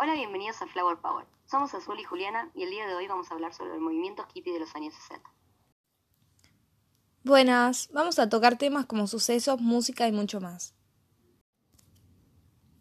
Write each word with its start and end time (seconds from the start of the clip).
Hola, 0.00 0.12
bienvenidos 0.14 0.62
a 0.62 0.68
Flower 0.68 0.96
Power. 0.98 1.26
Somos 1.46 1.74
Azul 1.74 1.98
y 1.98 2.04
Juliana 2.04 2.52
y 2.54 2.62
el 2.62 2.70
día 2.70 2.86
de 2.86 2.94
hoy 2.94 3.08
vamos 3.08 3.28
a 3.28 3.34
hablar 3.34 3.52
sobre 3.52 3.74
el 3.74 3.80
movimiento 3.80 4.24
hippie 4.32 4.52
de 4.52 4.60
los 4.60 4.72
años 4.76 4.94
60. 4.94 5.28
Buenas, 7.24 7.90
vamos 7.92 8.20
a 8.20 8.28
tocar 8.28 8.56
temas 8.56 8.86
como 8.86 9.08
sucesos, 9.08 9.60
música 9.60 10.06
y 10.06 10.12
mucho 10.12 10.40
más. 10.40 10.72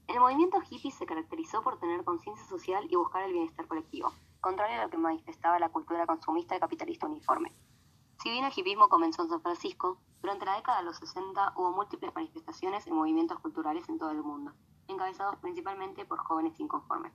El 0.05 0.19
movimiento 0.19 0.61
hippie 0.69 0.91
se 0.91 1.07
caracterizó 1.07 1.63
por 1.63 1.79
tener 1.79 2.03
conciencia 2.03 2.45
social 2.45 2.85
y 2.87 2.95
buscar 2.95 3.23
el 3.23 3.33
bienestar 3.33 3.65
colectivo, 3.65 4.13
contrario 4.39 4.79
a 4.79 4.83
lo 4.83 4.91
que 4.91 4.97
manifestaba 4.97 5.57
la 5.57 5.69
cultura 5.69 6.05
consumista 6.05 6.55
y 6.55 6.59
capitalista 6.59 7.07
uniforme. 7.07 7.51
Si 8.21 8.29
bien 8.29 8.45
el 8.45 8.53
hippismo 8.55 8.89
comenzó 8.89 9.23
en 9.23 9.29
San 9.29 9.41
Francisco, 9.41 9.99
durante 10.21 10.45
la 10.45 10.57
década 10.57 10.81
de 10.81 10.85
los 10.85 10.97
60 10.97 11.53
hubo 11.55 11.71
múltiples 11.71 12.13
manifestaciones 12.13 12.85
y 12.85 12.91
movimientos 12.91 13.39
culturales 13.39 13.89
en 13.89 13.97
todo 13.97 14.11
el 14.11 14.21
mundo, 14.21 14.53
encabezados 14.87 15.35
principalmente 15.37 16.05
por 16.05 16.19
jóvenes 16.19 16.59
inconformes. 16.59 17.13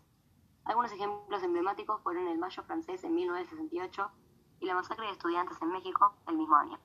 Algunos 0.64 0.92
ejemplos 0.92 1.42
emblemáticos 1.42 2.00
fueron 2.02 2.28
el 2.28 2.38
Mayo 2.38 2.62
francés 2.62 3.02
en 3.04 3.14
1968 3.14 4.10
y 4.60 4.66
la 4.66 4.74
masacre 4.74 5.06
de 5.06 5.12
estudiantes 5.12 5.60
en 5.60 5.72
México 5.72 6.14
el 6.28 6.36
mismo 6.36 6.54
año. 6.56 6.78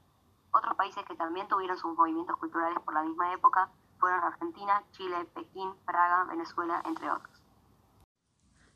Otros 0.52 0.76
países 0.76 1.04
que 1.05 1.16
también 1.16 1.48
tuvieron 1.48 1.78
sus 1.78 1.95
movimientos 1.95 2.38
culturales 2.38 2.80
por 2.80 2.94
la 2.94 3.04
misma 3.04 3.34
época 3.34 3.70
fueron 4.00 4.23
Argentina, 4.23 4.84
Chile, 4.92 5.28
Pekín, 5.36 5.73
Praga, 5.86 6.26
Venezuela, 6.26 6.81
entre 6.86 7.12
otros. 7.12 7.38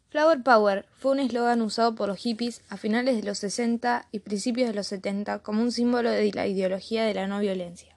Flower 0.09 0.43
Power 0.43 0.85
fue 0.97 1.13
un 1.13 1.19
eslogan 1.19 1.61
usado 1.61 1.95
por 1.95 2.09
los 2.09 2.17
hippies 2.17 2.63
a 2.69 2.75
finales 2.75 3.15
de 3.15 3.23
los 3.23 3.37
60 3.39 4.07
y 4.11 4.19
principios 4.19 4.67
de 4.67 4.75
los 4.75 4.87
70 4.87 5.41
como 5.41 5.61
un 5.61 5.71
símbolo 5.71 6.09
de 6.09 6.31
la 6.33 6.47
ideología 6.47 7.05
de 7.05 7.13
la 7.13 7.27
no 7.27 7.39
violencia. 7.39 7.95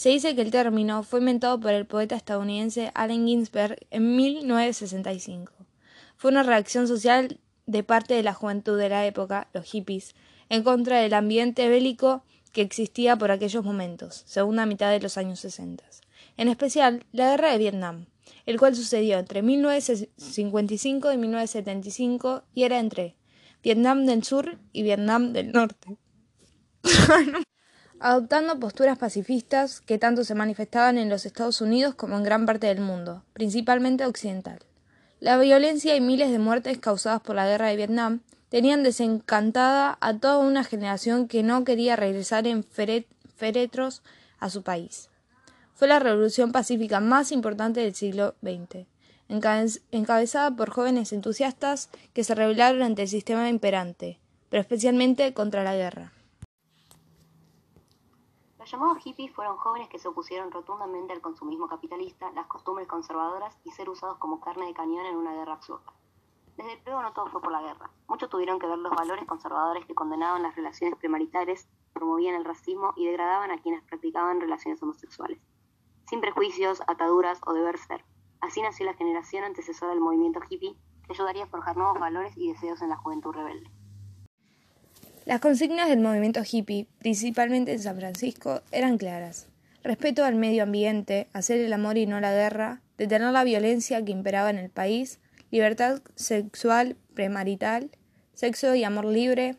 Se 0.00 0.08
dice 0.08 0.34
que 0.34 0.40
el 0.40 0.50
término 0.50 1.02
fue 1.02 1.20
inventado 1.20 1.60
por 1.60 1.74
el 1.74 1.84
poeta 1.84 2.16
estadounidense 2.16 2.90
Allen 2.94 3.26
Ginsberg 3.26 3.86
en 3.90 4.16
1965. 4.16 5.52
Fue 6.16 6.30
una 6.30 6.42
reacción 6.42 6.88
social 6.88 7.38
de 7.66 7.82
parte 7.82 8.14
de 8.14 8.22
la 8.22 8.32
juventud 8.32 8.78
de 8.78 8.88
la 8.88 9.04
época, 9.04 9.48
los 9.52 9.66
hippies, 9.66 10.14
en 10.48 10.62
contra 10.62 11.00
del 11.00 11.12
ambiente 11.12 11.68
bélico 11.68 12.24
que 12.52 12.62
existía 12.62 13.16
por 13.16 13.30
aquellos 13.30 13.62
momentos, 13.62 14.22
segunda 14.24 14.64
mitad 14.64 14.90
de 14.90 15.00
los 15.00 15.18
años 15.18 15.38
60 15.40 15.84
en 16.38 16.48
especial 16.48 17.04
la 17.12 17.32
Guerra 17.32 17.52
de 17.52 17.58
Vietnam, 17.58 18.06
el 18.46 18.58
cual 18.58 18.74
sucedió 18.74 19.18
entre 19.18 19.42
1955 19.42 21.12
y 21.12 21.18
1975 21.18 22.44
y 22.54 22.62
era 22.62 22.78
entre 22.78 23.16
Vietnam 23.62 24.06
del 24.06 24.24
Sur 24.24 24.56
y 24.72 24.82
Vietnam 24.82 25.34
del 25.34 25.52
Norte. 25.52 25.98
adoptando 28.00 28.58
posturas 28.58 28.98
pacifistas 28.98 29.80
que 29.80 29.98
tanto 29.98 30.24
se 30.24 30.34
manifestaban 30.34 30.98
en 30.98 31.08
los 31.08 31.26
Estados 31.26 31.60
Unidos 31.60 31.94
como 31.94 32.16
en 32.16 32.24
gran 32.24 32.46
parte 32.46 32.66
del 32.66 32.80
mundo, 32.80 33.22
principalmente 33.32 34.04
occidental. 34.04 34.58
La 35.20 35.38
violencia 35.38 35.94
y 35.94 36.00
miles 36.00 36.30
de 36.30 36.38
muertes 36.38 36.78
causadas 36.78 37.20
por 37.20 37.36
la 37.36 37.46
guerra 37.46 37.68
de 37.68 37.76
Vietnam 37.76 38.20
tenían 38.48 38.82
desencantada 38.82 39.96
a 40.00 40.18
toda 40.18 40.38
una 40.38 40.64
generación 40.64 41.28
que 41.28 41.42
no 41.42 41.62
quería 41.62 41.94
regresar 41.94 42.46
en 42.46 42.64
féretros 42.64 44.02
a 44.40 44.50
su 44.50 44.62
país 44.62 45.10
fue 45.80 45.88
la 45.88 45.98
revolución 45.98 46.52
pacífica 46.52 47.00
más 47.00 47.32
importante 47.32 47.80
del 47.80 47.94
siglo 47.94 48.34
XX, 48.42 48.84
encabezada 49.90 50.54
por 50.54 50.68
jóvenes 50.68 51.14
entusiastas 51.14 51.88
que 52.12 52.22
se 52.22 52.34
rebelaron 52.34 52.82
ante 52.82 53.00
el 53.00 53.08
sistema 53.08 53.48
imperante, 53.48 54.18
pero 54.50 54.60
especialmente 54.60 55.32
contra 55.32 55.64
la 55.64 55.74
guerra. 55.74 56.12
Los 58.60 58.70
llamados 58.70 58.98
hippies 58.98 59.32
fueron 59.32 59.56
jóvenes 59.56 59.88
que 59.88 59.98
se 59.98 60.06
opusieron 60.06 60.52
rotundamente 60.52 61.12
al 61.12 61.20
consumismo 61.20 61.66
capitalista, 61.66 62.30
las 62.30 62.46
costumbres 62.46 62.86
conservadoras 62.86 63.58
y 63.64 63.72
ser 63.72 63.88
usados 63.88 64.18
como 64.18 64.38
carne 64.38 64.66
de 64.66 64.74
cañón 64.74 65.06
en 65.06 65.16
una 65.16 65.34
guerra 65.34 65.54
absurda. 65.54 65.92
Desde 66.56 66.80
luego 66.84 67.02
no 67.02 67.12
todo 67.12 67.26
fue 67.26 67.40
por 67.40 67.50
la 67.50 67.62
guerra. 67.62 67.90
Muchos 68.06 68.30
tuvieron 68.30 68.60
que 68.60 68.68
ver 68.68 68.78
los 68.78 68.94
valores 68.94 69.26
conservadores 69.26 69.84
que 69.86 69.94
condenaban 69.96 70.44
las 70.44 70.54
relaciones 70.54 70.96
premaritales, 70.98 71.68
promovían 71.92 72.36
el 72.36 72.44
racismo 72.44 72.92
y 72.94 73.06
degradaban 73.06 73.50
a 73.50 73.58
quienes 73.60 73.82
practicaban 73.82 74.40
relaciones 74.40 74.80
homosexuales 74.82 75.40
sin 76.10 76.20
prejuicios, 76.20 76.82
ataduras 76.88 77.40
o 77.46 77.52
deber 77.52 77.78
ser. 77.78 78.04
Así 78.40 78.60
nació 78.60 78.84
la 78.84 78.94
generación 78.94 79.44
antecesora 79.44 79.92
del 79.92 80.00
movimiento 80.00 80.40
hippie, 80.48 80.76
que 81.06 81.12
ayudaría 81.12 81.44
a 81.44 81.46
forjar 81.46 81.76
nuevos 81.76 82.00
valores 82.00 82.36
y 82.36 82.48
deseos 82.48 82.82
en 82.82 82.88
la 82.88 82.96
juventud 82.96 83.32
rebelde. 83.32 83.70
Las 85.26 85.40
consignas 85.40 85.88
del 85.88 86.00
movimiento 86.00 86.40
hippie, 86.50 86.86
principalmente 86.98 87.72
en 87.72 87.80
San 87.80 87.96
Francisco, 87.96 88.62
eran 88.72 88.98
claras. 88.98 89.48
Respeto 89.82 90.24
al 90.24 90.34
medio 90.34 90.62
ambiente, 90.62 91.28
hacer 91.32 91.60
el 91.60 91.72
amor 91.72 91.98
y 91.98 92.06
no 92.06 92.20
la 92.20 92.32
guerra, 92.32 92.82
detener 92.98 93.32
la 93.32 93.44
violencia 93.44 94.04
que 94.04 94.12
imperaba 94.12 94.50
en 94.50 94.58
el 94.58 94.70
país, 94.70 95.20
libertad 95.50 96.00
sexual 96.14 96.96
premarital, 97.14 97.90
sexo 98.34 98.74
y 98.74 98.84
amor 98.84 99.06
libre, 99.06 99.56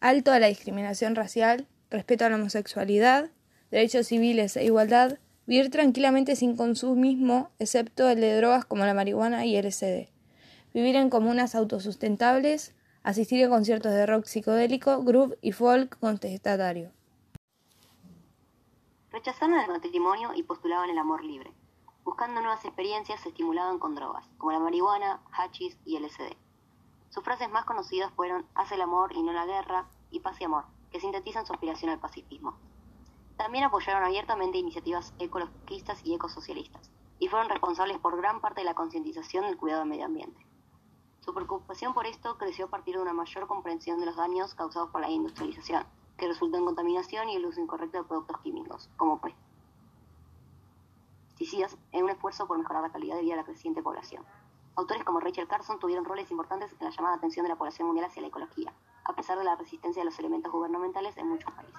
alto 0.00 0.32
a 0.32 0.38
la 0.38 0.48
discriminación 0.48 1.14
racial, 1.14 1.66
respeto 1.90 2.24
a 2.24 2.28
la 2.28 2.36
homosexualidad, 2.36 3.30
derechos 3.70 4.06
civiles 4.08 4.56
e 4.56 4.64
igualdad, 4.64 5.18
Vivir 5.48 5.70
tranquilamente 5.70 6.36
sin 6.36 6.56
consumismo, 6.56 7.50
excepto 7.58 8.06
el 8.10 8.20
de 8.20 8.36
drogas 8.36 8.66
como 8.66 8.84
la 8.84 8.92
marihuana 8.92 9.46
y 9.46 9.56
el 9.56 9.66
LSD. 9.66 10.10
Vivir 10.74 10.94
en 10.96 11.08
comunas 11.08 11.54
autosustentables, 11.54 12.74
asistir 13.02 13.44
a 13.44 13.48
conciertos 13.48 13.92
de 13.92 14.06
rock 14.06 14.24
psicodélico, 14.24 15.02
groove 15.02 15.38
y 15.40 15.52
folk 15.52 15.98
contestatario. 15.98 16.92
Rechazaron 19.10 19.58
el 19.58 19.68
matrimonio 19.68 20.34
y 20.34 20.42
postulaban 20.42 20.90
el 20.90 20.98
amor 20.98 21.24
libre. 21.24 21.52
Buscando 22.04 22.40
nuevas 22.40 22.64
experiencias 22.64 23.20
se 23.20 23.30
estimulaban 23.30 23.78
con 23.78 23.94
drogas, 23.94 24.28
como 24.38 24.52
la 24.52 24.58
marihuana, 24.58 25.20
hachís 25.32 25.76
y 25.84 25.98
LSD. 25.98 26.36
Sus 27.10 27.24
frases 27.24 27.50
más 27.50 27.64
conocidas 27.64 28.12
fueron 28.12 28.46
Haz 28.54 28.72
el 28.72 28.80
amor 28.80 29.12
y 29.14 29.22
no 29.22 29.32
la 29.32 29.46
guerra 29.46 29.88
y 30.10 30.20
Paz 30.20 30.40
y 30.40 30.44
amor, 30.44 30.64
que 30.90 31.00
sintetizan 31.00 31.46
su 31.46 31.52
aspiración 31.52 31.90
al 31.90 32.00
pacifismo. 32.00 32.56
También 33.36 33.64
apoyaron 33.64 34.04
abiertamente 34.04 34.58
iniciativas 34.58 35.14
ecologistas 35.18 36.04
y 36.04 36.14
ecosocialistas, 36.14 36.90
y 37.18 37.28
fueron 37.28 37.48
responsables 37.48 37.98
por 37.98 38.16
gran 38.16 38.40
parte 38.40 38.62
de 38.62 38.66
la 38.66 38.74
concientización 38.74 39.44
del 39.44 39.56
cuidado 39.56 39.80
del 39.80 39.90
medio 39.90 40.06
ambiente. 40.06 40.47
Su 41.28 41.34
preocupación 41.34 41.92
por 41.92 42.06
esto 42.06 42.38
creció 42.38 42.64
a 42.64 42.68
partir 42.70 42.96
de 42.96 43.02
una 43.02 43.12
mayor 43.12 43.46
comprensión 43.46 44.00
de 44.00 44.06
los 44.06 44.16
daños 44.16 44.54
causados 44.54 44.88
por 44.88 45.02
la 45.02 45.10
industrialización, 45.10 45.84
que 46.16 46.26
resultó 46.26 46.56
en 46.56 46.64
contaminación 46.64 47.28
y 47.28 47.36
el 47.36 47.44
uso 47.44 47.60
incorrecto 47.60 47.98
de 47.98 48.04
productos 48.04 48.40
químicos, 48.40 48.88
como 48.96 49.20
pesticidas, 51.34 51.76
en 51.92 52.04
un 52.04 52.10
esfuerzo 52.10 52.46
por 52.46 52.56
mejorar 52.56 52.82
la 52.82 52.90
calidad 52.90 53.16
de 53.16 53.20
vida 53.20 53.32
de 53.32 53.40
la 53.42 53.44
creciente 53.44 53.82
población. 53.82 54.24
Autores 54.74 55.04
como 55.04 55.20
Rachel 55.20 55.46
Carson 55.46 55.78
tuvieron 55.78 56.06
roles 56.06 56.30
importantes 56.30 56.72
en 56.80 56.86
la 56.86 56.96
llamada 56.96 57.16
atención 57.16 57.44
de 57.44 57.50
la 57.50 57.56
población 57.56 57.88
mundial 57.88 58.06
hacia 58.06 58.22
la 58.22 58.28
ecología, 58.28 58.72
a 59.04 59.14
pesar 59.14 59.36
de 59.36 59.44
la 59.44 59.54
resistencia 59.54 60.00
de 60.00 60.06
los 60.06 60.18
elementos 60.18 60.50
gubernamentales 60.50 61.14
en 61.18 61.28
muchos 61.28 61.52
países. 61.52 61.76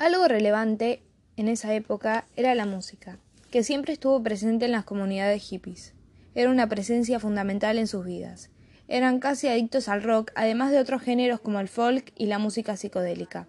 Algo 0.00 0.26
relevante 0.26 1.04
en 1.36 1.46
esa 1.46 1.72
época 1.72 2.26
era 2.34 2.56
la 2.56 2.66
música, 2.66 3.20
que 3.52 3.62
siempre 3.62 3.92
estuvo 3.92 4.20
presente 4.20 4.64
en 4.64 4.72
las 4.72 4.84
comunidades 4.84 5.40
hippies. 5.44 5.94
Era 6.34 6.50
una 6.50 6.68
presencia 6.68 7.20
fundamental 7.20 7.78
en 7.78 7.86
sus 7.86 8.04
vidas. 8.04 8.50
Eran 8.88 9.20
casi 9.20 9.48
adictos 9.48 9.88
al 9.88 10.02
rock, 10.02 10.32
además 10.34 10.70
de 10.70 10.78
otros 10.78 11.02
géneros 11.02 11.40
como 11.40 11.60
el 11.60 11.68
folk 11.68 12.12
y 12.16 12.26
la 12.26 12.38
música 12.38 12.76
psicodélica. 12.76 13.48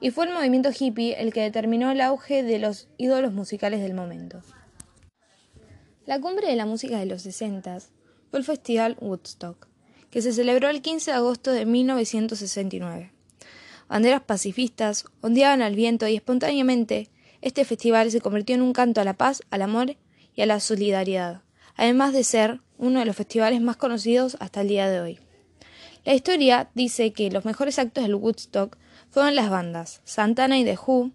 Y 0.00 0.10
fue 0.10 0.26
el 0.26 0.34
movimiento 0.34 0.70
hippie 0.76 1.20
el 1.20 1.32
que 1.32 1.42
determinó 1.42 1.90
el 1.90 2.00
auge 2.00 2.42
de 2.42 2.58
los 2.58 2.88
ídolos 2.96 3.32
musicales 3.32 3.82
del 3.82 3.94
momento. 3.94 4.42
La 6.06 6.20
cumbre 6.20 6.48
de 6.48 6.56
la 6.56 6.66
música 6.66 6.98
de 6.98 7.06
los 7.06 7.22
60 7.22 7.78
fue 8.30 8.38
el 8.38 8.44
Festival 8.44 8.96
Woodstock, 9.00 9.68
que 10.10 10.22
se 10.22 10.32
celebró 10.32 10.68
el 10.68 10.82
15 10.82 11.10
de 11.10 11.16
agosto 11.16 11.52
de 11.52 11.66
1969 11.66 13.12
banderas 13.90 14.22
pacifistas 14.22 15.04
ondeaban 15.20 15.62
al 15.62 15.74
viento 15.74 16.06
y 16.06 16.14
espontáneamente 16.14 17.10
este 17.42 17.64
festival 17.64 18.10
se 18.10 18.20
convirtió 18.20 18.54
en 18.54 18.62
un 18.62 18.72
canto 18.72 19.00
a 19.00 19.04
la 19.04 19.14
paz, 19.14 19.42
al 19.50 19.62
amor 19.62 19.96
y 20.36 20.42
a 20.42 20.46
la 20.46 20.60
solidaridad, 20.60 21.42
además 21.80 22.12
de 22.12 22.24
ser 22.24 22.60
uno 22.76 22.98
de 22.98 23.06
los 23.06 23.16
festivales 23.16 23.62
más 23.62 23.78
conocidos 23.78 24.36
hasta 24.38 24.60
el 24.60 24.68
día 24.68 24.90
de 24.90 25.00
hoy. 25.00 25.18
La 26.04 26.12
historia 26.12 26.68
dice 26.74 27.14
que 27.14 27.30
los 27.30 27.46
mejores 27.46 27.78
actos 27.78 28.04
del 28.04 28.16
Woodstock 28.16 28.76
fueron 29.08 29.34
las 29.34 29.48
bandas 29.48 30.02
Santana 30.04 30.58
y 30.58 30.64
The 30.64 30.76
Who, 30.76 31.12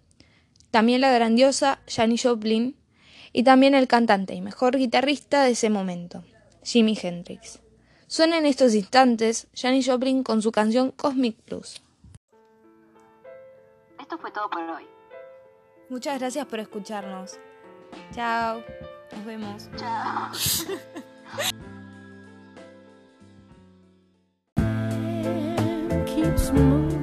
también 0.72 1.02
la 1.02 1.12
grandiosa 1.12 1.82
Janis 1.88 2.24
Joplin 2.24 2.76
y 3.32 3.44
también 3.44 3.76
el 3.76 3.88
cantante 3.88 4.34
y 4.34 4.42
mejor 4.42 4.76
guitarrista 4.76 5.44
de 5.44 5.52
ese 5.52 5.70
momento, 5.70 6.24
Jimi 6.64 6.98
Hendrix. 7.00 7.60
Suena 8.08 8.40
en 8.40 8.48
estos 8.48 8.74
instantes 8.74 9.48
Janis 9.54 9.88
Joplin 9.88 10.24
con 10.24 10.42
su 10.42 10.52
canción 10.52 10.90
Cosmic 10.90 11.46
Blues. 11.46 11.84
Esto 14.00 14.18
fue 14.18 14.32
todo 14.32 14.50
por 14.50 14.64
hoy. 14.64 14.86
Muchas 15.90 16.18
gracias 16.20 16.48
por 16.48 16.60
escucharnos. 16.60 17.38
Chao. 18.16 18.64
Nos 19.16 19.26
vemos. 19.26 19.70
Chao. 19.78 20.32